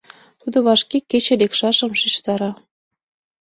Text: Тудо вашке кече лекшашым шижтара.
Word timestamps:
Тудо 0.41 0.57
вашке 0.65 0.97
кече 1.09 1.33
лекшашым 1.41 1.91
шижтара. 1.99 2.51